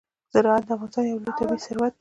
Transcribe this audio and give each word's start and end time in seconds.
زراعت 0.33 0.63
د 0.67 0.69
افغانستان 0.75 1.03
یو 1.07 1.19
لوی 1.23 1.33
طبعي 1.37 1.59
ثروت 1.65 1.87
دی. 1.89 1.89